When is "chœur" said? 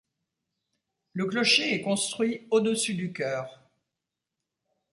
3.13-3.69